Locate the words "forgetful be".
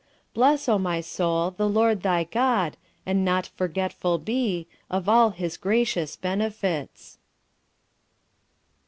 3.55-4.65